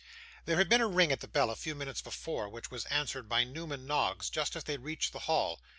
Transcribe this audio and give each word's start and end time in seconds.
There 0.45 0.57
had 0.57 0.67
been 0.67 0.81
a 0.81 0.87
ring 0.87 1.11
at 1.11 1.19
the 1.19 1.27
bell 1.27 1.51
a 1.51 1.55
few 1.55 1.75
minutes 1.75 2.01
before, 2.01 2.49
which 2.49 2.71
was 2.71 2.85
answered 2.85 3.29
by 3.29 3.43
Newman 3.43 3.85
Noggs 3.85 4.31
just 4.31 4.55
as 4.55 4.63
they 4.63 4.77
reached 4.77 5.13
the 5.13 5.19
hall. 5.29 5.61